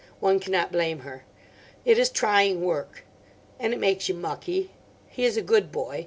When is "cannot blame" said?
0.39-1.01